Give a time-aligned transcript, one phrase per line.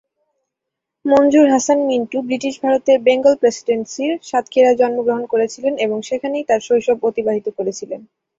[1.05, 7.47] মনজুর Hasan Mintu British ভারতের Bengal প্রেসিডেন্সির সাতক্ষীরায় জন্মগ্রহণ করেছিলেন এবং সেখানেই তার শৈশব অতিবাহিত
[7.57, 8.01] করেছিলেন।